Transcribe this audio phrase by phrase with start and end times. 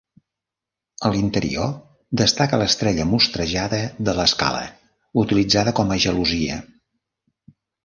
[1.09, 1.67] A l'interior
[2.21, 4.65] destaca l'estrella mostrejada de l'escala,
[5.27, 6.61] utilitzada com a gelosia.